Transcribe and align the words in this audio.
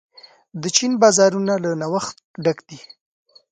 د 0.61 0.63
چین 0.75 0.91
بازارونه 1.01 1.53
له 1.63 1.71
نوښت 1.81 2.15
ډک 2.43 2.57
دي. 2.67 2.79